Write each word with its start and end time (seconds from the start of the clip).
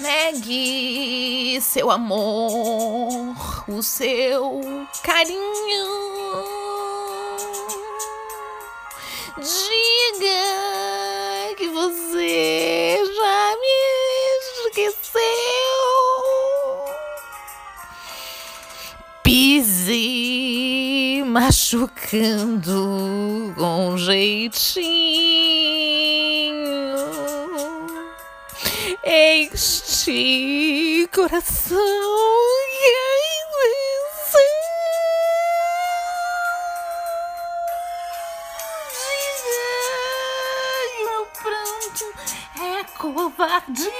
negue 0.00 1.60
seu 1.60 1.90
amor, 1.90 3.36
o 3.68 3.82
seu 3.82 4.62
carinho. 5.02 5.40
Diga 9.36 11.54
que 11.56 11.68
você 11.68 12.98
já 13.14 13.56
me 13.56 13.66
esqueceu. 14.66 15.20
Pise 19.22 21.22
machucando 21.26 22.74
com 23.56 23.96
jeitinho 23.96 25.69
este 29.12 31.08
coração 31.12 31.76
Diga 38.94 39.50
meu 41.04 41.26
pranto 41.42 42.06
é 42.62 42.84
covardia, 42.96 43.90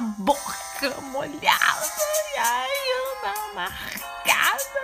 boca 0.00 1.00
molhada. 1.02 1.86
E 2.34 2.38
a 2.38 2.62
ainda 2.62 3.54
marcada 3.54 4.80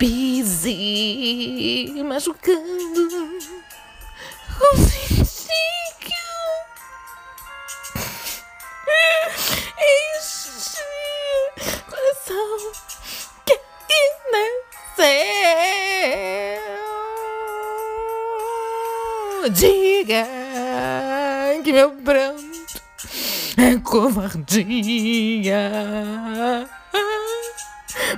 o. 0.00 0.06
Pise 0.06 1.92
machucando 2.02 3.08
com 4.58 4.76
jeitinho. 4.76 5.30
Este 9.78 10.80
coração 11.90 12.58
que 13.44 13.60
nasceu. 14.32 15.10
Diga 19.52 20.26
que 21.62 21.72
meu 21.74 21.90
pranto 21.92 22.80
é 23.58 23.78
covardia. 23.84 25.60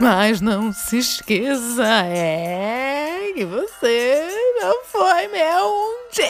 Mas 0.00 0.41
não 0.41 0.72
se 0.72 0.99
esqueça, 0.99 2.05
é 2.06 3.33
que 3.34 3.44
você 3.44 4.28
já 4.60 4.72
foi 4.84 5.28
meu 5.28 5.66
um 5.66 6.09
dia. 6.12 6.22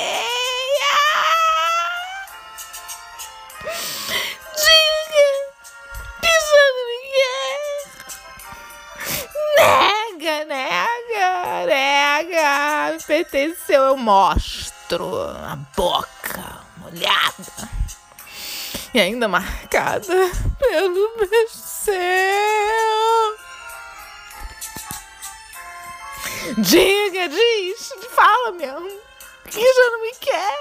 Diga 4.54 5.28
que 6.20 6.32
já 6.50 6.66
não. 6.76 6.92
Nega, 9.56 10.44
nega, 10.44 11.66
nega. 11.66 12.92
Me 12.92 13.02
pertenceu, 13.04 13.82
eu 13.82 13.96
mostro 13.96 15.20
a 15.20 15.56
boca 15.76 16.60
molhada 16.78 17.70
e 18.94 19.00
ainda 19.00 19.26
marcada 19.26 20.30
pelo 20.58 21.16
beijo 21.16 21.54
seu. 21.54 22.61
Diga, 26.58 27.28
diz, 27.28 27.92
fala 28.10 28.52
mesmo, 28.52 29.00
que 29.44 29.60
já 29.60 29.90
não 29.90 30.02
me 30.02 30.12
quer. 30.20 30.58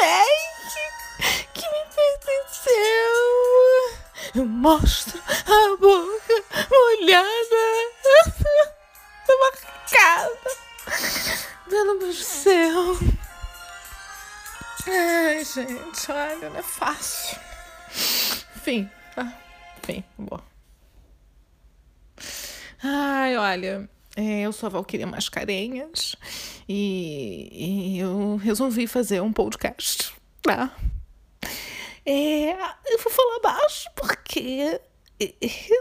Negue 0.00 1.44
que 1.52 1.68
me 1.68 1.84
pertenceu. 1.94 2.74
Eu 4.36 4.44
mostro 4.46 5.20
a 5.28 5.76
boca 5.76 6.44
molhada, 6.70 7.84
marcada 9.40 10.50
pelo 11.68 11.98
beijo 11.98 12.22
seu. 12.22 12.98
Ai, 14.86 15.44
gente, 15.44 16.12
olha, 16.12 16.50
não 16.50 16.58
é 16.58 16.62
fácil. 16.62 17.38
Enfim, 18.56 18.90
tá? 19.14 19.32
Enfim, 19.82 20.04
bom. 20.18 20.40
Ai, 22.82 23.36
olha, 23.36 23.88
eu 24.16 24.52
sou 24.52 24.68
a 24.68 24.70
Valquíria 24.70 25.06
Mascarenhas 25.06 26.14
e, 26.68 27.48
e 27.96 27.98
eu 27.98 28.36
resolvi 28.36 28.86
fazer 28.86 29.20
um 29.20 29.32
podcast, 29.32 30.14
tá? 30.40 30.74
É, 32.06 32.52
eu 32.52 32.98
vou 33.02 33.12
falar 33.12 33.40
baixo 33.40 33.88
porque 33.96 34.80
é, 35.18 35.34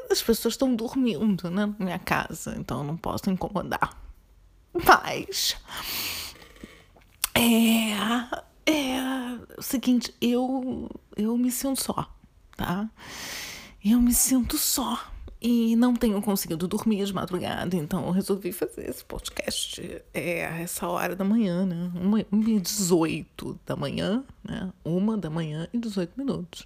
as 0.09 0.21
pessoas 0.21 0.53
estão 0.53 0.75
dormindo 0.75 1.49
né, 1.51 1.65
na 1.65 1.85
minha 1.85 1.99
casa, 1.99 2.55
então 2.57 2.79
eu 2.79 2.83
não 2.83 2.97
posso 2.97 3.29
incomodar. 3.29 3.95
Mas 4.73 5.55
é, 7.35 8.71
é 8.71 8.99
o 9.57 9.61
seguinte, 9.61 10.13
eu, 10.19 10.89
eu 11.15 11.37
me 11.37 11.51
sinto 11.51 11.83
só, 11.83 12.11
tá? 12.57 12.89
Eu 13.83 14.01
me 14.01 14.13
sinto 14.13 14.57
só 14.57 15.12
e 15.43 15.75
não 15.75 15.93
tenho 15.93 16.21
conseguido 16.21 16.69
dormir 16.69 17.03
de 17.03 17.13
madrugada, 17.13 17.75
então 17.75 18.09
resolvi 18.11 18.53
fazer 18.53 18.89
esse 18.89 19.03
podcast 19.03 20.01
é, 20.13 20.45
a 20.45 20.59
essa 20.59 20.87
hora 20.87 21.17
da 21.17 21.25
manhã, 21.25 21.65
né? 21.65 21.91
Uma, 21.93 22.25
uma 22.31 22.49
e 22.49 22.61
18 22.61 23.59
da 23.65 23.75
manhã, 23.75 24.23
né? 24.41 24.71
Uma 24.85 25.17
da 25.17 25.29
manhã 25.29 25.67
e 25.73 25.77
18 25.77 26.13
minutos. 26.17 26.65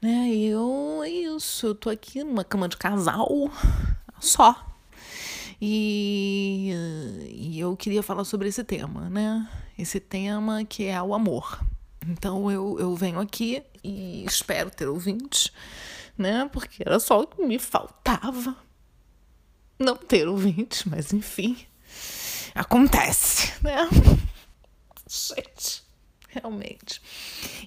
Né? 0.00 0.28
E 0.28 0.46
eu, 0.46 1.00
é 1.02 1.10
isso, 1.10 1.66
eu 1.66 1.74
tô 1.74 1.90
aqui 1.90 2.22
numa 2.22 2.44
cama 2.44 2.68
de 2.68 2.76
casal 2.76 3.50
só. 4.20 4.68
E, 5.60 6.72
e 7.28 7.58
eu 7.58 7.76
queria 7.76 8.04
falar 8.04 8.22
sobre 8.22 8.48
esse 8.48 8.62
tema, 8.62 9.10
né? 9.10 9.48
Esse 9.76 9.98
tema 9.98 10.64
que 10.64 10.84
é 10.84 11.02
o 11.02 11.12
amor. 11.12 11.60
Então 12.08 12.48
eu, 12.52 12.78
eu 12.78 12.94
venho 12.94 13.18
aqui 13.18 13.64
e 13.82 14.24
espero 14.24 14.70
ter 14.70 14.86
ouvintes, 14.86 15.50
né? 16.16 16.48
Porque 16.52 16.82
era 16.84 16.98
só 17.00 17.20
o 17.20 17.26
que 17.26 17.42
me 17.44 17.58
faltava. 17.58 18.56
Não 19.78 19.96
ter 19.96 20.28
ouvintes, 20.28 20.84
mas 20.84 21.12
enfim. 21.12 21.56
Acontece, 22.54 23.52
né? 23.62 23.88
Gente, 25.08 25.82
realmente. 26.28 27.00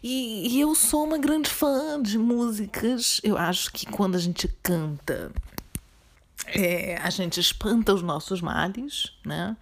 E, 0.02 0.56
e 0.56 0.62
eu 0.62 0.74
sou 0.76 1.06
uma 1.06 1.18
grande 1.18 1.50
fã 1.50 2.02
de 2.02 2.18
músicas. 2.18 3.20
Eu 3.24 3.38
acho 3.38 3.72
que 3.72 3.86
quando 3.86 4.16
a 4.16 4.20
gente 4.20 4.48
canta, 4.62 5.32
é, 6.48 6.98
a 6.98 7.10
gente 7.10 7.40
espanta 7.40 7.94
os 7.94 8.02
nossos 8.02 8.42
males, 8.42 9.12
né? 9.26 9.58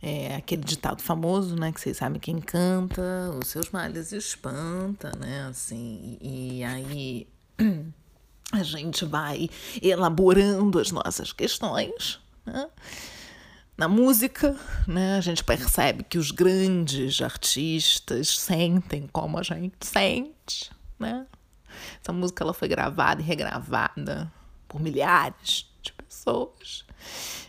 É 0.00 0.36
aquele 0.36 0.62
ditado 0.62 1.02
famoso, 1.02 1.56
né? 1.56 1.72
Que 1.72 1.80
vocês 1.80 1.96
sabem 1.96 2.20
quem 2.20 2.40
canta, 2.40 3.02
os 3.40 3.48
seus 3.48 3.70
males 3.70 4.12
espanta, 4.12 5.12
né? 5.18 5.46
Assim, 5.48 6.18
e, 6.20 6.58
e 6.58 6.64
aí 6.64 7.26
a 8.52 8.62
gente 8.62 9.04
vai 9.04 9.50
elaborando 9.82 10.78
as 10.78 10.90
nossas 10.90 11.32
questões. 11.32 12.18
Né? 12.46 12.68
Na 13.76 13.86
música, 13.86 14.56
né, 14.86 15.16
a 15.16 15.20
gente 15.20 15.44
percebe 15.44 16.02
que 16.02 16.18
os 16.18 16.30
grandes 16.30 17.20
artistas 17.20 18.38
sentem 18.38 19.08
como 19.12 19.38
a 19.38 19.42
gente 19.42 19.76
sente. 19.82 20.70
Né? 20.98 21.26
Essa 22.02 22.12
música 22.12 22.42
ela 22.42 22.54
foi 22.54 22.68
gravada 22.68 23.20
e 23.20 23.24
regravada 23.24 24.32
por 24.66 24.80
milhares 24.80 25.70
de 25.80 25.92
pessoas, 25.92 26.84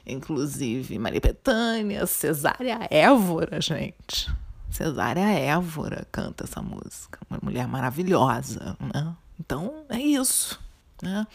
inclusive 0.05 0.99
Maria 0.99 1.19
Bethânia, 1.19 2.05
Cesária 2.05 2.87
Évora, 2.91 3.59
gente. 3.59 4.31
Cesária 4.69 5.27
Évora 5.27 6.07
canta 6.11 6.43
essa 6.43 6.61
música, 6.61 7.19
uma 7.29 7.39
mulher 7.41 7.67
maravilhosa, 7.67 8.77
né? 8.93 9.15
Então 9.39 9.85
é 9.89 9.99
isso, 9.99 10.59
né? 11.01 11.27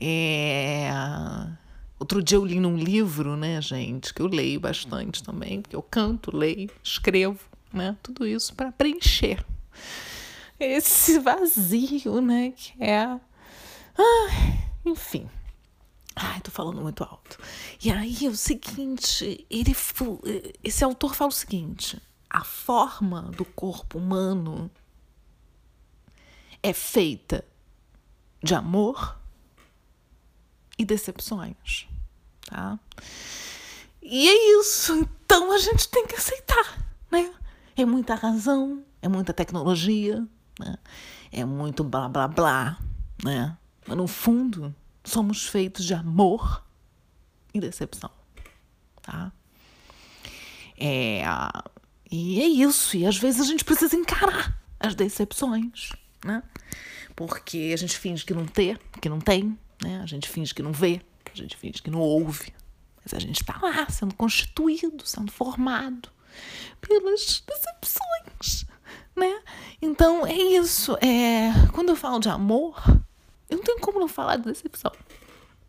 É... 0.00 0.90
Outro 1.98 2.22
dia 2.22 2.36
eu 2.36 2.44
li 2.44 2.60
num 2.60 2.76
livro, 2.76 3.36
né, 3.36 3.60
gente, 3.62 4.12
que 4.12 4.20
eu 4.20 4.26
leio 4.26 4.60
bastante 4.60 5.22
também, 5.22 5.62
porque 5.62 5.76
eu 5.76 5.82
canto, 5.82 6.36
leio, 6.36 6.70
escrevo, 6.82 7.40
né? 7.72 7.96
Tudo 8.02 8.26
isso 8.26 8.54
para 8.54 8.72
preencher 8.72 9.44
esse 10.58 11.18
vazio, 11.20 12.20
né, 12.20 12.52
que 12.52 12.82
é. 12.82 13.04
Ah, 13.04 14.30
enfim. 14.84 15.28
Ai, 16.16 16.40
tô 16.40 16.50
falando 16.50 16.80
muito 16.80 17.02
alto. 17.02 17.38
E 17.82 17.90
aí, 17.90 18.28
o 18.28 18.36
seguinte, 18.36 19.44
ele, 19.50 19.74
esse 20.62 20.84
autor 20.84 21.14
fala 21.14 21.30
o 21.30 21.34
seguinte: 21.34 22.00
a 22.30 22.44
forma 22.44 23.22
do 23.36 23.44
corpo 23.44 23.98
humano 23.98 24.70
é 26.62 26.72
feita 26.72 27.44
de 28.44 28.54
amor 28.54 29.18
e 30.78 30.84
decepções, 30.84 31.88
tá? 32.46 32.78
E 34.02 34.28
é 34.28 34.60
isso. 34.60 34.94
Então 34.94 35.50
a 35.52 35.58
gente 35.58 35.88
tem 35.88 36.06
que 36.06 36.14
aceitar, 36.14 36.78
né? 37.10 37.32
É 37.76 37.84
muita 37.84 38.14
razão, 38.14 38.84
é 39.00 39.08
muita 39.08 39.32
tecnologia, 39.32 40.24
né? 40.60 40.76
é 41.34 41.44
muito 41.44 41.82
blá 41.82 42.08
blá 42.08 42.28
blá, 42.28 42.78
né? 43.22 43.56
Mas 43.86 43.96
no 43.96 44.06
fundo 44.06 44.74
somos 45.02 45.46
feitos 45.46 45.84
de 45.84 45.92
amor 45.92 46.64
e 47.52 47.60
decepção, 47.60 48.10
tá? 49.02 49.32
É, 50.78 51.22
e 52.10 52.40
é 52.40 52.46
isso. 52.46 52.96
E 52.96 53.04
às 53.04 53.16
vezes 53.16 53.40
a 53.40 53.44
gente 53.44 53.64
precisa 53.64 53.96
encarar 53.96 54.56
as 54.78 54.94
decepções, 54.94 55.90
né? 56.24 56.42
Porque 57.16 57.70
a 57.72 57.76
gente 57.76 57.96
finge 57.96 58.24
que 58.24 58.34
não 58.34 58.46
tem, 58.46 58.76
que 59.00 59.08
não 59.08 59.20
tem, 59.20 59.56
né? 59.82 60.00
A 60.02 60.06
gente 60.06 60.28
finge 60.28 60.54
que 60.54 60.62
não 60.62 60.72
vê, 60.72 61.00
a 61.32 61.36
gente 61.36 61.56
finge 61.56 61.82
que 61.82 61.90
não 61.90 62.00
ouve. 62.00 62.52
Mas 63.04 63.14
a 63.14 63.18
gente 63.18 63.40
está 63.40 63.58
lá 63.62 63.86
sendo 63.90 64.14
constituído, 64.14 65.06
sendo 65.06 65.30
formado 65.30 66.08
pelas 66.80 67.42
decepções, 67.46 68.66
né? 69.14 69.42
Então 69.80 70.26
é 70.26 70.34
isso. 70.34 70.96
É, 70.96 71.52
quando 71.72 71.90
eu 71.90 71.96
falo 71.96 72.18
de 72.18 72.28
amor, 72.28 72.82
eu 73.48 73.58
não 73.58 73.64
tenho 73.64 73.78
como 73.80 74.00
não 74.00 74.08
falar 74.08 74.36
de 74.36 74.44
decepção, 74.44 74.92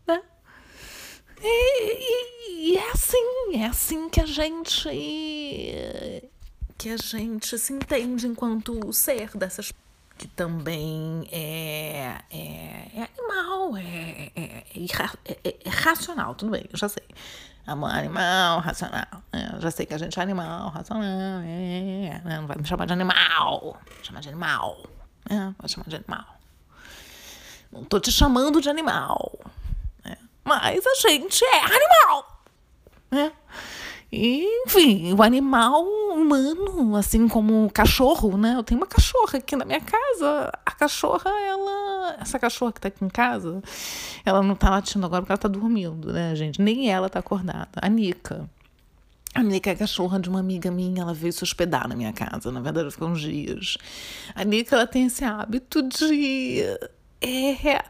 né? 0.06 0.22
E, 1.40 1.92
e, 2.00 2.72
e, 2.72 2.76
é 2.76 2.90
assim, 2.90 3.56
é 3.56 3.66
assim 3.66 4.08
que 4.08 4.20
a 4.20 4.26
gente 4.26 4.88
que 6.78 6.90
a 6.90 6.96
gente 6.96 7.58
se 7.58 7.72
entende 7.72 8.26
enquanto 8.26 8.92
ser 8.92 9.36
dessas 9.36 9.72
que 10.16 10.26
também 10.28 11.28
é, 11.30 12.20
é, 12.30 12.90
é 12.94 13.08
animal, 13.16 13.76
é, 13.76 14.32
é, 14.34 14.64
é, 15.24 15.56
é, 15.64 15.68
racional, 15.68 16.34
tudo 16.34 16.52
bem, 16.52 16.64
eu 16.72 16.78
já 16.78 16.88
sei. 16.88 17.04
Animal, 17.66 18.60
racional. 18.60 19.04
eu 19.32 19.60
já 19.60 19.70
sei 19.72 19.86
que 19.86 19.94
a 19.94 19.98
gente 19.98 20.18
é 20.18 20.22
animal, 20.22 20.70
racional. 20.70 21.02
É, 21.44 22.22
não 22.24 22.46
vai 22.46 22.56
me 22.56 22.64
chamar 22.64 22.86
de 22.86 22.92
animal. 22.92 23.76
Chamar 24.04 24.20
de 24.20 24.28
animal. 24.28 24.84
É, 25.28 25.52
vai 25.58 25.68
chamar 25.68 25.88
de 25.88 25.96
animal. 25.96 26.24
Não 27.72 27.84
tô 27.84 27.98
te 27.98 28.12
chamando 28.12 28.60
de 28.60 28.70
animal. 28.70 29.36
Né? 30.04 30.16
Mas 30.44 30.86
a 30.86 30.94
gente 31.08 31.44
é 31.44 31.64
animal. 31.64 32.42
Né? 33.10 33.32
E, 34.12 34.62
enfim, 34.64 35.12
o 35.12 35.22
animal 35.22 35.84
humano, 36.26 36.96
assim 36.96 37.28
como 37.28 37.70
cachorro, 37.72 38.36
né? 38.36 38.54
Eu 38.56 38.64
tenho 38.64 38.80
uma 38.80 38.86
cachorra 38.86 39.38
aqui 39.38 39.54
na 39.54 39.64
minha 39.64 39.80
casa. 39.80 40.52
A 40.64 40.72
cachorra, 40.72 41.30
ela. 41.30 42.16
Essa 42.20 42.38
cachorra 42.38 42.72
que 42.72 42.80
tá 42.80 42.88
aqui 42.88 43.04
em 43.04 43.08
casa, 43.08 43.62
ela 44.24 44.42
não 44.42 44.54
tá 44.54 44.70
latindo 44.70 45.06
agora 45.06 45.22
porque 45.22 45.32
ela 45.32 45.38
tá 45.38 45.48
dormindo, 45.48 46.12
né, 46.12 46.34
gente? 46.34 46.60
Nem 46.60 46.90
ela 46.90 47.08
tá 47.08 47.20
acordada. 47.20 47.80
A 47.80 47.88
Nica. 47.88 48.48
A 49.34 49.42
Nica 49.42 49.70
é 49.70 49.74
a 49.74 49.76
cachorra 49.76 50.18
de 50.18 50.28
uma 50.28 50.40
amiga 50.40 50.70
minha, 50.70 51.02
ela 51.02 51.12
veio 51.12 51.32
se 51.32 51.44
hospedar 51.44 51.86
na 51.88 51.94
minha 51.94 52.12
casa. 52.12 52.50
Na 52.50 52.60
verdade, 52.60 52.90
ficou 52.90 53.08
uns 53.08 53.20
dias. 53.20 53.76
A 54.34 54.42
Nica, 54.44 54.74
ela 54.74 54.86
tem 54.86 55.06
esse 55.06 55.24
hábito 55.24 55.82
de 55.82 56.64
é. 57.20 57.82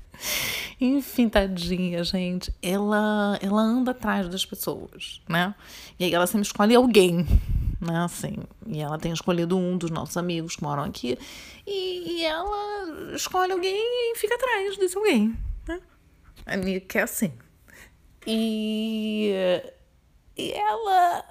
Enfim, 0.80 1.28
tadinha, 1.28 2.02
gente. 2.04 2.52
Ela, 2.62 3.38
ela 3.40 3.62
anda 3.62 3.92
atrás 3.92 4.28
das 4.28 4.44
pessoas, 4.44 5.20
né? 5.28 5.54
E 5.98 6.04
aí 6.04 6.12
ela 6.12 6.26
sempre 6.26 6.46
escolhe 6.46 6.74
alguém, 6.74 7.26
né? 7.80 8.04
Assim. 8.04 8.36
E 8.66 8.80
ela 8.80 8.98
tem 8.98 9.12
escolhido 9.12 9.56
um 9.56 9.76
dos 9.76 9.90
nossos 9.90 10.16
amigos 10.16 10.56
que 10.56 10.62
moram 10.62 10.84
aqui. 10.84 11.18
E, 11.66 12.18
e 12.20 12.24
ela 12.24 13.14
escolhe 13.14 13.52
alguém 13.52 13.76
e 13.76 14.16
fica 14.16 14.34
atrás 14.34 14.76
desse 14.76 14.96
alguém, 14.96 15.36
né? 15.66 15.80
A 16.44 16.56
Nika 16.56 17.00
é 17.00 17.02
assim. 17.02 17.32
E, 18.26 19.32
e 20.36 20.52
ela. 20.52 21.24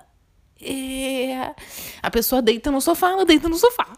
É, 0.62 1.54
a 2.02 2.10
pessoa 2.10 2.42
deita 2.42 2.72
no 2.72 2.80
sofá, 2.80 3.12
ela 3.12 3.26
deita 3.26 3.50
no 3.50 3.58
sofá. 3.58 3.98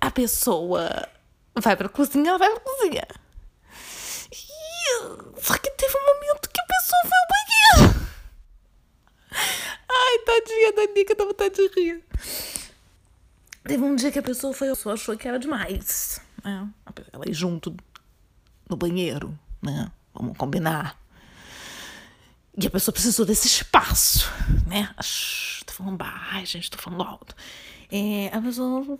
A 0.00 0.10
pessoa 0.10 1.08
vai 1.54 1.76
pra 1.76 1.88
cozinha, 1.88 2.30
ela 2.30 2.38
vai 2.38 2.50
pra 2.50 2.60
cozinha. 2.60 3.06
E... 4.32 5.40
Só 5.40 5.56
que 5.56 5.70
teve 5.70 5.96
um 5.96 6.06
momento 6.06 6.50
que 6.50 6.60
a 6.60 6.64
pessoa 6.64 7.02
foi 7.02 7.18
ao 7.18 7.28
banheiro. 7.30 8.04
Ai, 9.88 10.12
tadinha 10.24 10.72
da 10.72 10.86
Nica, 10.92 11.14
dá 11.14 11.24
vontade 11.24 11.54
de 11.54 11.68
rir. 11.74 12.04
Teve 13.64 13.82
um 13.82 13.96
dia 13.96 14.12
que 14.12 14.18
a 14.18 14.22
pessoa 14.22 14.52
foi, 14.52 14.68
a 14.68 14.72
pessoa 14.72 14.94
achou 14.94 15.16
que 15.16 15.26
era 15.26 15.38
demais. 15.38 16.20
Né? 16.44 16.68
Ela 17.12 17.28
ir 17.28 17.32
junto 17.32 17.74
no 18.68 18.76
banheiro, 18.76 19.38
né? 19.62 19.90
Vamos 20.12 20.36
combinar. 20.36 21.00
E 22.56 22.66
a 22.66 22.70
pessoa 22.70 22.92
precisou 22.92 23.24
desse 23.26 23.48
espaço, 23.48 24.30
né? 24.66 24.94
Tô 25.66 25.72
falando 25.72 25.96
baixo, 25.96 26.52
gente, 26.52 26.70
tô 26.70 26.78
falando 26.78 27.02
alto. 27.02 27.34
É, 27.90 28.28
a 28.32 28.40
pessoa 28.40 28.98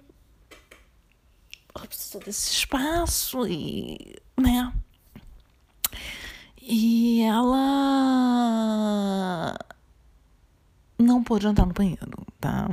ela 1.74 1.86
precisou 1.86 2.20
desse 2.20 2.52
espaço 2.52 3.46
e, 3.46 4.16
né? 4.40 4.72
E 6.60 7.22
ela 7.22 7.54
não 10.98 11.22
pôde 11.22 11.46
entrar 11.46 11.66
no 11.66 11.72
banheiro, 11.72 12.26
tá? 12.40 12.68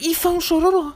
E 0.00 0.14
foi 0.14 0.32
um 0.32 0.40
chororô. 0.40 0.92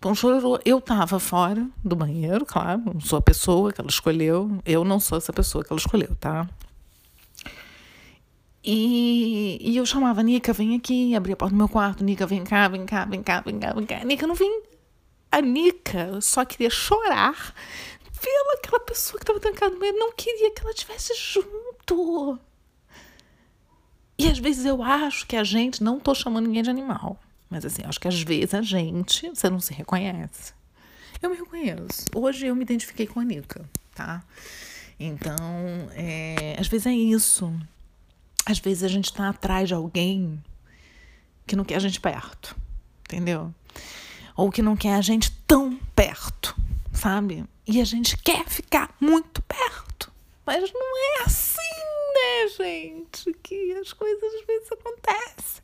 Foi 0.00 0.12
um 0.12 0.14
chororô. 0.14 0.60
Eu 0.64 0.80
tava 0.80 1.18
fora 1.18 1.66
do 1.84 1.96
banheiro, 1.96 2.46
claro, 2.46 2.82
não 2.84 3.00
sou 3.00 3.18
a 3.18 3.22
pessoa 3.22 3.72
que 3.72 3.80
ela 3.80 3.90
escolheu. 3.90 4.60
Eu 4.64 4.84
não 4.84 5.00
sou 5.00 5.18
essa 5.18 5.32
pessoa 5.32 5.64
que 5.64 5.72
ela 5.72 5.80
escolheu, 5.80 6.14
tá? 6.16 6.48
E, 8.62 9.58
e 9.60 9.76
eu 9.76 9.86
chamava, 9.86 10.22
Nica, 10.22 10.52
vem 10.52 10.76
aqui, 10.76 11.14
abria 11.14 11.34
a 11.34 11.36
porta 11.36 11.54
do 11.54 11.58
meu 11.58 11.68
quarto, 11.68 12.04
Nica, 12.04 12.26
vem 12.26 12.44
cá, 12.44 12.68
vem 12.68 12.84
cá, 12.84 13.04
vem 13.04 13.22
cá, 13.22 13.40
vem 13.40 13.58
cá, 13.58 13.72
vem 13.72 13.86
cá. 13.86 14.04
Nica 14.04 14.26
não 14.26 14.34
vim. 14.34 14.60
A 15.30 15.40
Nica 15.40 16.20
só 16.20 16.44
queria 16.44 16.70
chorar 16.70 17.54
pela 18.20 18.54
aquela 18.54 18.80
pessoa 18.80 19.18
que 19.18 19.24
estava 19.24 19.40
trancada 19.40 19.74
no 19.74 19.80
meio. 19.80 19.94
Não 19.94 20.12
queria 20.12 20.50
que 20.52 20.60
ela 20.62 20.70
estivesse 20.70 21.14
junto. 21.14 22.38
E 24.18 24.26
às 24.26 24.38
vezes 24.38 24.64
eu 24.64 24.82
acho 24.82 25.26
que 25.26 25.36
a 25.36 25.44
gente, 25.44 25.82
não 25.82 26.00
tô 26.00 26.14
chamando 26.14 26.46
ninguém 26.46 26.62
de 26.62 26.70
animal, 26.70 27.18
mas 27.48 27.64
assim, 27.64 27.82
acho 27.84 28.00
que 28.00 28.08
às 28.08 28.20
vezes 28.20 28.54
a 28.54 28.62
gente, 28.62 29.28
você 29.28 29.48
não 29.48 29.60
se 29.60 29.72
reconhece. 29.72 30.52
Eu 31.22 31.30
me 31.30 31.36
reconheço. 31.36 32.06
Hoje 32.14 32.46
eu 32.46 32.54
me 32.54 32.62
identifiquei 32.62 33.06
com 33.06 33.20
a 33.20 33.24
Nica, 33.24 33.68
tá? 33.94 34.22
Então, 34.98 35.36
é, 35.92 36.56
às 36.58 36.66
vezes 36.68 36.86
é 36.86 36.92
isso. 36.92 37.52
Às 38.44 38.58
vezes 38.58 38.82
a 38.82 38.88
gente 38.88 39.12
tá 39.12 39.28
atrás 39.28 39.68
de 39.68 39.74
alguém 39.74 40.42
que 41.46 41.54
não 41.54 41.64
quer 41.64 41.76
a 41.76 41.80
gente 41.80 42.00
perto, 42.00 42.56
entendeu? 43.04 43.52
ou 44.38 44.52
que 44.52 44.62
não 44.62 44.76
quer 44.76 44.94
a 44.94 45.00
gente 45.00 45.32
tão 45.48 45.76
perto, 45.96 46.56
sabe? 46.92 47.44
E 47.66 47.80
a 47.80 47.84
gente 47.84 48.16
quer 48.16 48.48
ficar 48.48 48.94
muito 49.00 49.42
perto. 49.42 50.12
Mas 50.46 50.72
não 50.72 50.96
é 50.96 51.24
assim, 51.24 51.47
gente? 52.48 53.32
Que 53.42 53.72
as 53.74 53.92
coisas 53.92 54.34
às 54.34 54.46
vezes 54.46 54.72
acontecem. 54.72 55.62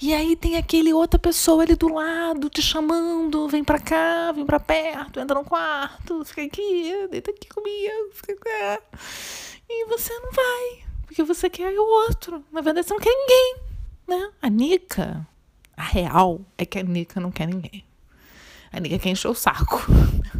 E 0.00 0.14
aí 0.14 0.36
tem 0.36 0.56
aquele 0.56 0.92
outra 0.92 1.18
pessoa 1.18 1.64
ali 1.64 1.74
do 1.74 1.92
lado 1.92 2.48
te 2.48 2.62
chamando, 2.62 3.48
vem 3.48 3.64
pra 3.64 3.80
cá, 3.80 4.30
vem 4.30 4.46
pra 4.46 4.60
perto, 4.60 5.18
entra 5.18 5.36
no 5.36 5.44
quarto, 5.44 6.24
fica 6.24 6.42
aqui, 6.42 7.08
deita 7.10 7.32
aqui 7.32 7.48
comigo, 7.48 8.10
fica 8.12 8.36
cá. 8.36 8.80
E 9.68 9.86
você 9.86 10.16
não 10.20 10.30
vai, 10.30 10.84
porque 11.04 11.24
você 11.24 11.50
quer 11.50 11.76
o 11.76 11.82
outro. 11.82 12.44
Na 12.52 12.60
verdade, 12.60 12.86
você 12.86 12.94
não 12.94 13.00
quer 13.00 13.10
ninguém, 13.10 13.56
né? 14.06 14.30
A 14.40 14.48
Nica, 14.48 15.26
a 15.76 15.82
real 15.82 16.42
é 16.56 16.64
que 16.64 16.78
a 16.78 16.82
Nica 16.84 17.18
não 17.18 17.32
quer 17.32 17.48
ninguém. 17.48 17.84
A 18.70 18.78
Nica 18.78 19.00
quer 19.00 19.10
encher 19.10 19.28
o 19.28 19.34
saco. 19.34 19.84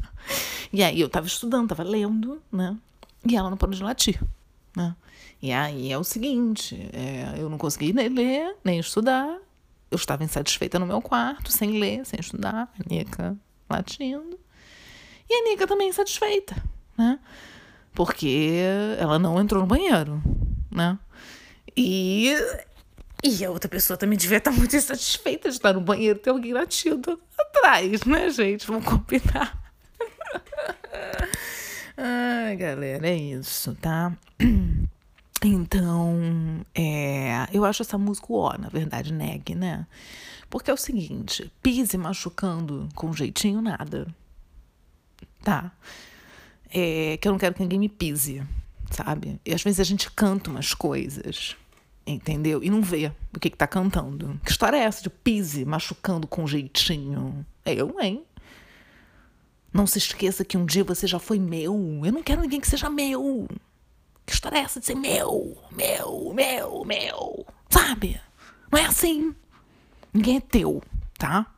e 0.73 0.85
aí 0.85 1.01
eu 1.01 1.09
tava 1.09 1.27
estudando, 1.27 1.71
tava 1.71 1.83
lendo, 1.83 2.41
né? 2.53 2.77
E 3.29 3.37
ela 3.37 3.51
não 3.51 3.57
pode 3.57 3.77
de 3.77 3.83
latir, 3.83 4.23
né? 4.77 4.95
E 5.41 5.53
aí 5.53 5.93
é 5.93 5.99
o 5.99 6.05
seguinte, 6.05 6.91
é, 6.93 7.41
eu 7.41 7.49
não 7.49 7.59
consegui 7.59 7.93
nem 7.93 8.09
ler, 8.09 8.57
nem 8.65 8.79
estudar. 8.79 9.39
Eu 9.91 9.97
estava 9.97 10.25
insatisfeita 10.25 10.79
no 10.79 10.87
meu 10.87 11.01
quarto, 11.01 11.51
sem 11.51 11.79
ler, 11.79 12.05
sem 12.05 12.21
estudar. 12.21 12.73
A 12.79 12.89
Nica 12.89 13.37
latindo. 13.71 14.39
E 15.29 15.35
a 15.35 15.45
Nica 15.45 15.67
também 15.67 15.89
insatisfeita, 15.89 16.57
né? 16.97 17.19
Porque 17.95 18.61
ela 18.99 19.19
não 19.19 19.41
entrou 19.41 19.61
no 19.61 19.67
banheiro, 19.67 20.23
né? 20.71 20.99
E, 21.77 22.35
e 23.23 23.45
a 23.45 23.51
outra 23.51 23.69
pessoa 23.69 23.97
também 23.97 24.19
devia 24.19 24.39
estar 24.39 24.51
muito 24.51 24.75
insatisfeita 24.75 25.49
de 25.49 25.57
estar 25.57 25.73
no 25.73 25.81
banheiro 25.81 26.19
ter 26.19 26.31
alguém 26.31 26.53
latindo 26.53 27.21
atrás, 27.39 28.05
né, 28.05 28.31
gente? 28.31 28.67
Vamos 28.67 28.85
combinar. 28.85 29.68
Ai, 32.01 32.55
galera, 32.55 33.09
é 33.09 33.17
isso, 33.17 33.75
tá? 33.75 34.17
Então, 35.41 36.67
é, 36.75 37.47
eu 37.53 37.65
acho 37.65 37.83
essa 37.83 37.97
música 37.97 38.27
ó, 38.31 38.59
na 38.59 38.69
verdade, 38.69 39.13
neg, 39.13 39.55
né? 39.55 39.87
Porque 40.51 40.69
é 40.69 40.75
o 40.75 40.77
seguinte, 40.77 41.49
pise 41.63 41.97
machucando 41.97 42.89
com 42.93 43.13
jeitinho, 43.13 43.63
nada. 43.63 44.09
Tá? 45.45 45.71
É, 46.69 47.17
que 47.19 47.29
eu 47.29 47.31
não 47.31 47.39
quero 47.39 47.55
que 47.55 47.63
ninguém 47.63 47.79
me 47.79 47.89
pise, 47.89 48.43
sabe? 48.91 49.41
E 49.47 49.55
às 49.55 49.63
vezes 49.63 49.79
a 49.79 49.85
gente 49.85 50.11
canta 50.11 50.51
umas 50.51 50.75
coisas, 50.75 51.57
entendeu? 52.05 52.61
E 52.61 52.69
não 52.69 52.83
vê 52.83 53.13
o 53.33 53.39
que, 53.39 53.51
que 53.51 53.57
tá 53.57 53.69
cantando. 53.69 54.41
Que 54.45 54.51
história 54.51 54.77
é 54.77 54.81
essa 54.81 55.05
de 55.05 55.11
pise 55.11 55.65
machucando 55.65 56.27
com 56.27 56.49
jeitinho? 56.49 57.47
É 57.65 57.75
eu, 57.75 57.95
hein? 58.01 58.25
Não 59.79 59.87
se 59.87 59.99
esqueça 59.99 60.45
que 60.45 60.59
um 60.59 60.67
dia 60.67 60.83
você 60.83 61.07
já 61.07 61.21
foi 61.21 61.39
meu. 61.39 61.73
Eu 62.05 62.11
não 62.11 62.21
quero 62.21 62.41
ninguém 62.41 62.61
que 62.61 62.67
seja 62.67 62.91
meu. 62.91 63.47
Que 64.27 64.33
história 64.33 64.59
é 64.59 64.63
essa 64.63 64.81
de 64.81 64.87
ser 64.87 64.97
meu, 64.97 65.57
meu, 65.71 66.35
meu, 66.35 66.85
meu? 66.85 67.47
Sabe? 67.71 68.21
Não 68.73 68.77
é 68.81 68.87
assim. 68.87 69.33
Ninguém 70.13 70.39
é 70.39 70.41
teu, 70.41 70.83
tá? 71.17 71.55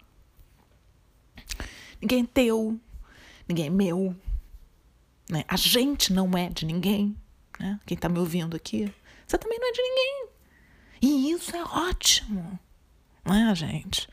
Ninguém 1.99 2.25
é 2.25 2.27
teu. 2.27 2.79
Ninguém 3.49 3.69
é 3.69 3.71
meu. 3.71 4.15
Né? 5.31 5.43
A 5.49 5.57
gente 5.57 6.12
não 6.12 6.37
é 6.37 6.50
de 6.50 6.67
ninguém. 6.67 7.17
Né? 7.59 7.81
Quem 7.87 7.97
tá 7.97 8.11
me 8.11 8.19
ouvindo 8.19 8.55
aqui, 8.55 8.93
você 9.27 9.39
também 9.39 9.59
não 9.59 9.67
é 9.67 9.73
de 9.73 9.81
ninguém. 9.81 10.29
E 11.00 11.31
isso 11.33 11.57
é 11.57 11.62
ótimo. 11.62 12.61
Não 13.25 13.50
é, 13.50 13.55
gente? 13.55 14.07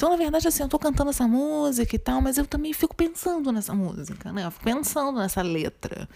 Então, 0.00 0.08
na 0.08 0.16
verdade, 0.16 0.48
assim, 0.48 0.62
eu 0.62 0.68
tô 0.70 0.78
cantando 0.78 1.10
essa 1.10 1.28
música 1.28 1.94
e 1.94 1.98
tal, 1.98 2.22
mas 2.22 2.38
eu 2.38 2.46
também 2.46 2.72
fico 2.72 2.96
pensando 2.96 3.52
nessa 3.52 3.74
música, 3.74 4.32
né? 4.32 4.46
Eu 4.46 4.50
fico 4.50 4.64
pensando 4.64 5.18
nessa 5.18 5.42
letra. 5.42 6.08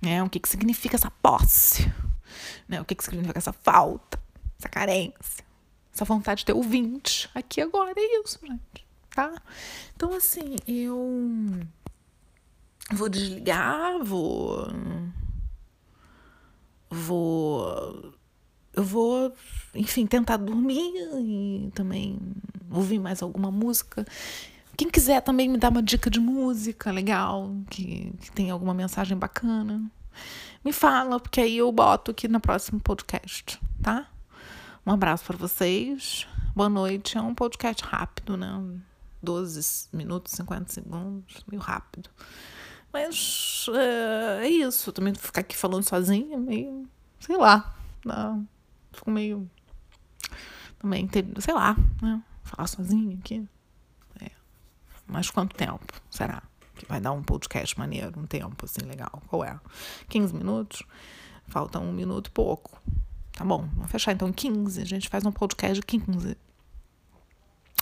Né? 0.00 0.22
O 0.22 0.30
que, 0.30 0.38
que 0.38 0.48
significa 0.48 0.94
essa 0.94 1.10
posse? 1.10 1.92
Né? 2.68 2.80
O 2.80 2.84
que, 2.84 2.94
que 2.94 3.02
significa 3.02 3.36
essa 3.36 3.52
falta, 3.52 4.20
essa 4.56 4.68
carência, 4.68 5.44
essa 5.92 6.04
vontade 6.04 6.38
de 6.38 6.44
ter 6.44 6.52
ouvinte 6.52 7.28
aqui 7.34 7.60
agora. 7.60 7.92
É 7.96 8.20
isso, 8.22 8.38
gente. 8.40 8.86
Tá? 9.10 9.32
Então, 9.96 10.14
assim, 10.14 10.54
eu 10.68 11.58
vou 12.92 13.08
desligar, 13.08 13.98
vou. 14.04 14.68
Vou. 16.88 18.14
Eu 18.78 18.84
vou, 18.84 19.34
enfim, 19.74 20.06
tentar 20.06 20.36
dormir 20.36 20.92
e 21.16 21.68
também 21.74 22.16
ouvir 22.70 23.00
mais 23.00 23.20
alguma 23.20 23.50
música. 23.50 24.06
Quem 24.76 24.88
quiser 24.88 25.20
também 25.20 25.48
me 25.48 25.58
dar 25.58 25.70
uma 25.70 25.82
dica 25.82 26.08
de 26.08 26.20
música 26.20 26.92
legal, 26.92 27.56
que, 27.68 28.12
que 28.20 28.30
tem 28.30 28.52
alguma 28.52 28.72
mensagem 28.72 29.18
bacana, 29.18 29.82
me 30.64 30.72
fala, 30.72 31.18
porque 31.18 31.40
aí 31.40 31.58
eu 31.58 31.72
boto 31.72 32.12
aqui 32.12 32.28
no 32.28 32.38
próximo 32.38 32.78
podcast, 32.78 33.60
tá? 33.82 34.06
Um 34.86 34.92
abraço 34.92 35.24
para 35.24 35.36
vocês. 35.36 36.24
Boa 36.54 36.68
noite. 36.68 37.18
É 37.18 37.20
um 37.20 37.34
podcast 37.34 37.82
rápido, 37.82 38.36
né? 38.36 38.62
12 39.20 39.88
minutos, 39.92 40.34
50 40.34 40.72
segundos, 40.72 41.44
meio 41.50 41.60
rápido. 41.60 42.08
Mas 42.92 43.66
é, 43.74 44.46
é 44.46 44.48
isso. 44.48 44.92
Também 44.92 45.12
ficar 45.16 45.40
aqui 45.40 45.56
falando 45.56 45.82
sozinha, 45.82 46.38
meio. 46.38 46.88
Sei 47.18 47.36
lá. 47.36 47.74
Não, 48.04 48.46
fico 48.98 49.10
meio. 49.10 49.48
Também, 50.78 51.08
sei 51.40 51.54
lá, 51.54 51.76
né? 52.02 52.22
Falar 52.42 52.66
sozinha 52.66 53.16
aqui. 53.18 53.46
É. 54.20 54.30
Mas 55.06 55.30
quanto 55.30 55.56
tempo 55.56 55.92
será 56.10 56.42
que 56.74 56.86
vai 56.86 57.00
dar 57.00 57.12
um 57.12 57.22
podcast 57.22 57.76
maneiro, 57.78 58.18
um 58.18 58.26
tempo 58.26 58.64
assim 58.64 58.86
legal? 58.86 59.22
Qual 59.26 59.44
é? 59.44 59.58
15 60.08 60.34
minutos? 60.34 60.82
Falta 61.46 61.78
um 61.78 61.92
minuto 61.92 62.28
e 62.28 62.30
pouco. 62.30 62.80
Tá 63.32 63.44
bom, 63.44 63.68
vamos 63.74 63.90
fechar 63.90 64.12
então 64.12 64.32
15. 64.32 64.82
A 64.82 64.84
gente 64.84 65.08
faz 65.08 65.24
um 65.24 65.32
podcast 65.32 65.74
de 65.80 65.86
15. 65.86 66.36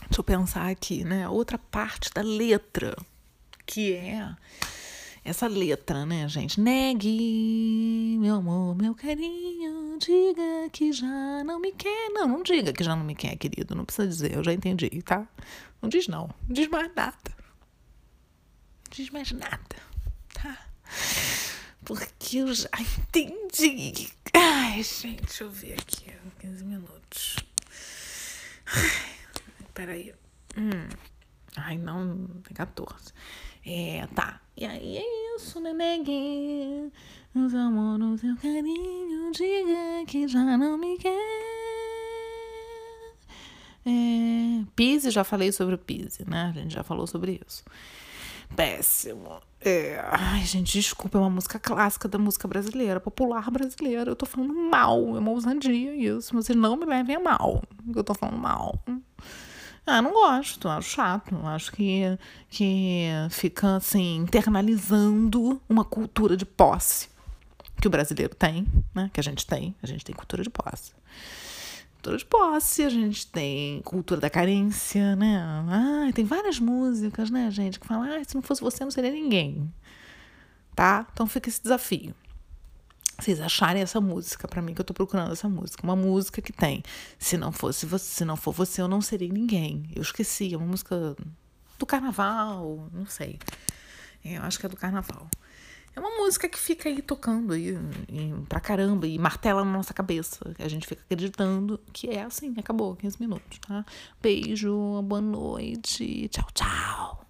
Deixa 0.03 0.21
eu 0.21 0.25
pensar 0.25 0.71
aqui, 0.71 1.05
né? 1.05 1.29
Outra 1.29 1.59
parte 1.59 2.11
da 2.15 2.23
letra, 2.23 2.97
que 3.67 3.95
é 3.95 4.35
essa 5.25 5.49
letra, 5.49 6.07
né, 6.07 6.29
gente? 6.29 6.61
Negue, 6.61 8.17
meu 8.21 8.37
amor, 8.37 8.77
meu 8.77 8.95
carinho, 8.95 9.76
diga 9.99 10.71
que 10.73 10.93
já 10.93 11.45
não 11.45 11.59
me 11.61 11.73
quer. 11.73 12.11
Não, 12.11 12.27
não 12.29 12.43
diga 12.43 12.73
que 12.73 12.85
já 12.85 12.95
não 12.95 13.05
me 13.05 13.15
quer, 13.15 13.37
querido. 13.37 13.75
Não 13.75 13.85
precisa 13.85 14.09
dizer, 14.09 14.35
eu 14.35 14.45
já 14.45 14.53
entendi, 14.53 14.89
tá? 15.03 15.27
Não 15.81 15.89
diz 15.89 16.09
não. 16.09 16.29
Não 16.47 16.55
diz 16.55 16.69
mais 16.69 16.93
nada. 16.95 17.17
Não 17.37 18.91
diz 18.91 19.11
mais 19.11 19.33
nada, 19.33 19.77
tá? 20.35 20.67
Porque 21.85 22.39
eu 22.39 22.53
já 22.55 22.69
entendi. 22.81 24.09
Ai, 24.35 24.83
gente, 24.83 25.23
deixa 25.23 25.45
eu 25.45 25.51
ver 25.51 25.75
aqui. 25.75 26.13
15 26.41 26.65
minutos. 26.65 27.37
Ai, 28.67 29.17
peraí. 29.75 30.15
Hum. 30.57 30.89
Ai, 31.57 31.79
não, 31.79 32.27
tem 32.45 32.55
14. 32.55 33.13
É, 33.65 34.07
tá. 34.15 34.41
E 34.57 34.65
aí 34.65 34.99
é 34.99 35.37
isso, 35.37 35.61
né, 35.61 35.73
negue? 35.73 36.93
Os 37.35 37.55
amor 37.55 37.99
no 37.99 38.17
seu 38.17 38.37
carinho, 38.37 39.33
diga 39.33 40.07
que 40.07 40.29
já 40.29 40.57
não 40.57 40.79
me 40.79 40.97
quer. 40.99 41.11
É, 43.85 44.65
Pise, 44.75 45.11
já 45.11 45.25
falei 45.25 45.53
sobre 45.53 45.75
o 45.75 45.79
Pise, 45.79 46.29
né? 46.29 46.53
A 46.55 46.59
gente 46.59 46.75
já 46.75 46.83
falou 46.83 47.07
sobre 47.07 47.41
isso. 47.47 47.65
Péssimo. 48.55 49.41
É, 49.61 50.01
ai, 50.11 50.45
gente, 50.45 50.73
desculpa, 50.73 51.19
é 51.19 51.21
uma 51.21 51.31
música 51.31 51.59
clássica 51.59 52.09
da 52.09 52.19
música 52.19 52.47
brasileira, 52.47 53.01
popular 53.01 53.51
brasileira. 53.51 54.11
Eu 54.11 54.17
tô 54.17 54.27
falando 54.27 54.55
mal, 54.55 55.17
é 55.17 55.19
uma 55.19 55.31
ousadia 55.31 55.95
isso. 55.95 56.33
Vocês 56.33 56.57
não 56.57 56.77
me 56.77 56.85
levem 56.87 57.17
a 57.17 57.21
mal. 57.21 57.63
Eu 57.95 58.05
tô 58.05 58.15
falando 58.15 58.39
mal. 58.39 58.79
Ah, 59.87 60.03
não 60.03 60.13
gosto, 60.13 60.69
acho 60.69 60.91
chato. 60.91 61.37
Acho 61.47 61.71
que, 61.71 62.03
que 62.51 63.09
fica 63.31 63.77
assim, 63.77 64.17
internalizando 64.17 65.63
uma 65.69 65.85
cultura 65.85 66.37
de 66.37 66.45
posse 66.45 67.09
que 67.81 67.87
o 67.87 67.91
brasileiro 67.91 68.35
tem, 68.35 68.67
né? 68.93 69.09
Que 69.13 69.21
a 69.21 69.23
gente 69.23 69.47
tem. 69.47 69.77
A 69.81 69.87
gente 69.87 70.05
tem 70.05 70.15
cultura 70.15 70.43
de 70.43 70.51
posse. 70.51 70.93
Cultura 71.95 72.17
de 72.17 72.25
posse, 72.25 72.83
a 72.83 72.89
gente 72.89 73.29
tem 73.29 73.81
cultura 73.83 74.21
da 74.21 74.29
carência, 74.29 75.15
né? 75.15 75.41
Ah, 75.69 76.11
tem 76.13 76.25
várias 76.25 76.59
músicas, 76.59 77.31
né, 77.31 77.49
gente, 77.51 77.79
que 77.79 77.87
falam, 77.87 78.05
ah, 78.05 78.25
se 78.25 78.35
não 78.35 78.43
fosse 78.43 78.61
você, 78.61 78.83
não 78.83 78.91
seria 78.91 79.11
ninguém. 79.11 79.73
Tá? 80.75 81.07
Então 81.13 81.27
fica 81.27 81.49
esse 81.49 81.63
desafio 81.63 82.15
vocês 83.19 83.41
acharem 83.41 83.83
essa 83.83 84.01
música 84.01 84.47
para 84.47 84.61
mim 84.61 84.75
que 84.75 84.81
eu 84.81 84.85
tô 84.85 84.93
procurando 84.93 85.33
essa 85.33 85.49
música, 85.49 85.83
uma 85.83 85.97
música 85.97 86.43
que 86.43 86.53
tem 86.53 86.83
se 87.19 87.37
não 87.37 87.51
fosse 87.51 87.87
você, 87.87 88.05
se 88.05 88.25
não 88.25 88.37
for 88.37 88.53
você 88.53 88.83
eu 88.83 88.89
não 88.89 89.01
serei 89.01 89.29
ninguém. 89.29 89.89
Eu 89.95 90.03
esqueci, 90.03 90.53
é 90.53 90.57
uma 90.57 90.67
música 90.67 91.17
do 91.79 91.87
carnaval, 91.87 92.89
não 92.93 93.07
sei. 93.07 93.39
É, 94.25 94.37
eu 94.39 94.43
acho 94.43 94.59
que 94.59 94.67
é 94.67 94.69
do 94.69 94.77
carnaval. 94.77 95.29
É 95.95 96.01
uma 96.01 96.11
música 96.11 96.47
que 96.47 96.59
fica 96.59 96.91
aí 96.91 97.01
tocando 97.01 97.55
aí, 97.55 97.75
pra 98.51 98.61
caramba 98.61 99.07
e 99.07 99.19
martela 99.19 99.65
na 99.65 99.73
nossa 99.73 99.95
cabeça. 99.95 100.55
A 100.59 100.69
gente 100.69 100.87
fica 100.87 101.01
acreditando 101.03 101.81
que 101.91 102.11
é 102.11 102.23
assim, 102.23 102.55
acabou, 102.59 102.95
15 102.97 103.19
minutos, 103.19 103.59
tá? 103.67 103.83
Beijo, 104.21 105.01
boa 105.03 105.23
noite, 105.23 106.29
tchau, 106.29 106.47
tchau. 106.53 107.26